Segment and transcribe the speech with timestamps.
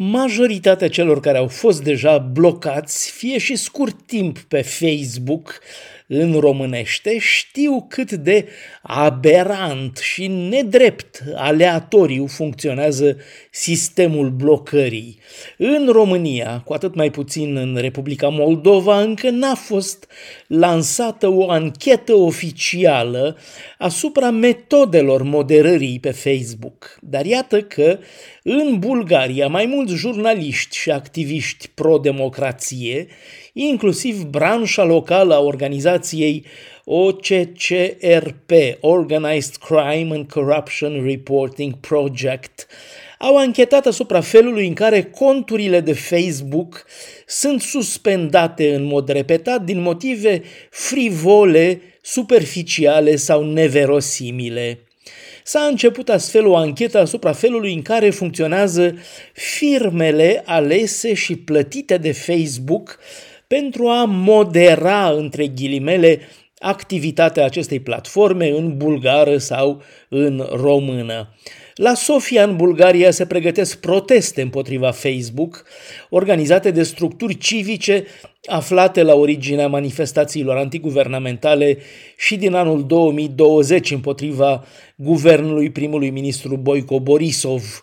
[0.00, 5.60] majoritatea celor care au fost deja blocați, fie și scurt timp pe Facebook,
[6.08, 8.48] în românește, știu cât de
[8.82, 13.16] aberant și nedrept, aleatoriu funcționează
[13.50, 15.18] sistemul blocării.
[15.56, 20.08] În România, cu atât mai puțin în Republica Moldova, încă n-a fost
[20.46, 23.36] lansată o anchetă oficială
[23.78, 26.98] asupra metodelor moderării pe Facebook.
[27.00, 27.98] Dar iată că
[28.42, 33.08] în Bulgaria mai mulți jurnaliști și activiști pro-democrație
[33.52, 35.97] inclusiv branșa locală a organizației
[36.84, 42.66] OCCRP, Organized Crime and Corruption Reporting Project,
[43.18, 46.84] au anchetat asupra felului în care conturile de Facebook
[47.26, 54.78] sunt suspendate în mod repetat din motive frivole, superficiale sau neverosimile.
[55.44, 58.98] S-a început astfel o anchetă asupra felului în care funcționează
[59.32, 62.98] firmele alese și plătite de Facebook
[63.48, 66.20] pentru a modera, între ghilimele,
[66.58, 71.28] activitatea acestei platforme în bulgară sau în română.
[71.74, 75.64] La Sofia, în Bulgaria, se pregătesc proteste împotriva Facebook,
[76.10, 78.04] organizate de structuri civice
[78.46, 81.78] aflate la originea manifestațiilor antiguvernamentale
[82.16, 84.64] și din anul 2020 împotriva
[84.96, 87.82] guvernului primului ministru Boico Borisov.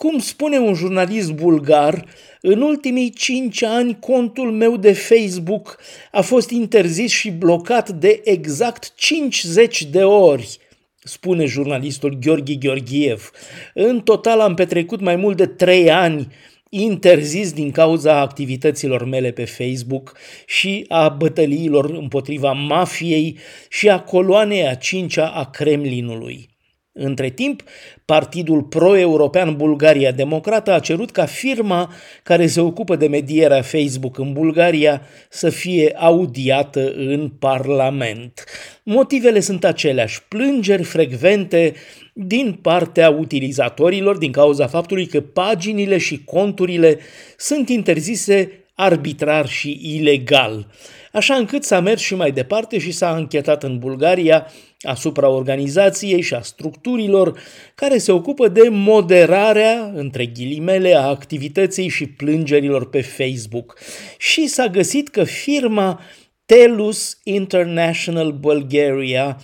[0.00, 2.04] Cum spune un jurnalist bulgar,
[2.40, 5.78] în ultimii cinci ani contul meu de Facebook
[6.12, 10.58] a fost interzis și blocat de exact 50 de ori,
[11.02, 13.30] spune jurnalistul Gheorghe Gheorghiev.
[13.74, 16.26] În total am petrecut mai mult de trei ani
[16.68, 23.38] interzis din cauza activităților mele pe Facebook și a bătăliilor împotriva mafiei
[23.68, 26.56] și a coloanei a cincea a Kremlinului.
[27.00, 27.62] Între timp,
[28.04, 34.32] Partidul Pro-European Bulgaria Democrată a cerut ca firma care se ocupă de medierea Facebook în
[34.32, 38.44] Bulgaria să fie audiată în Parlament.
[38.82, 41.74] Motivele sunt aceleași, plângeri frecvente
[42.12, 46.98] din partea utilizatorilor din cauza faptului că paginile și conturile
[47.36, 50.66] sunt interzise arbitrar și ilegal,
[51.12, 54.46] așa încât s-a mers și mai departe și s-a închetat în Bulgaria
[54.80, 57.40] asupra organizației și a structurilor
[57.74, 63.78] care se ocupă de moderarea, între ghilimele, a activității și plângerilor pe Facebook.
[64.18, 66.00] Și s-a găsit că firma
[66.46, 69.40] Telus International Bulgaria,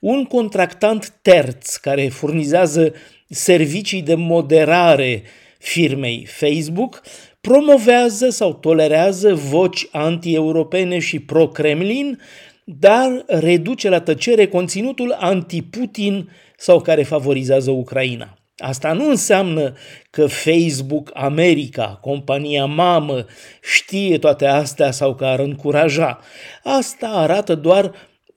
[0.00, 2.92] un contractant terț care furnizează
[3.28, 5.22] servicii de moderare
[5.58, 7.02] firmei Facebook,
[7.40, 12.20] promovează sau tolerează voci anti-europene și pro-Kremlin,
[12.64, 18.38] dar reduce la tăcere conținutul anti-Putin sau care favorizează Ucraina.
[18.56, 19.72] Asta nu înseamnă
[20.10, 23.24] că Facebook America, compania mamă,
[23.62, 26.20] știe toate astea sau că ar încuraja.
[26.62, 27.92] Asta arată doar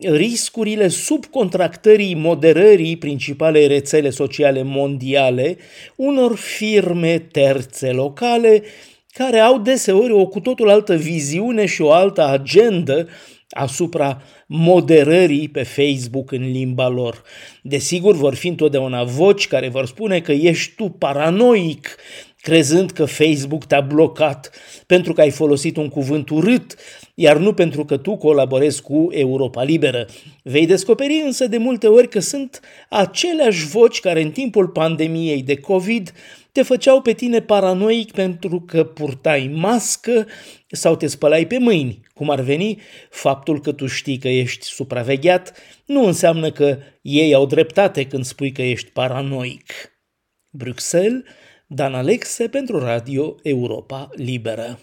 [0.10, 5.58] riscurile subcontractării moderării principalei rețele sociale mondiale
[5.96, 8.64] unor firme terțe locale
[9.14, 13.08] care au deseori o cu totul altă viziune și o altă agendă
[13.50, 17.24] asupra moderării pe Facebook în limba lor.
[17.62, 21.96] Desigur, vor fi întotdeauna voci care vor spune că ești tu paranoic,
[22.42, 24.52] crezând că Facebook te-a blocat
[24.86, 26.76] pentru că ai folosit un cuvânt urât,
[27.16, 30.08] iar nu pentru că tu colaborezi cu Europa Liberă.
[30.44, 32.60] Vei descoperi însă de multe ori că sunt
[32.90, 36.14] aceleași voci care în timpul pandemiei de COVID
[36.52, 40.28] te făceau pe tine paranoic pentru că purtai mască
[40.68, 42.00] sau te spălai pe mâini.
[42.14, 45.54] Cum ar veni, faptul că tu știi că ești supravegheat
[45.86, 49.72] nu înseamnă că ei au dreptate când spui că ești paranoic.
[50.50, 51.24] Bruxelles,
[51.74, 54.80] Dan Alexe pentru Radio Europa Liberă.